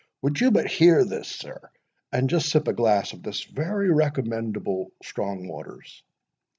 [0.23, 1.69] Would you but hear this, sir,
[2.11, 6.01] and just sip a glass of this very recommendable strong waters?"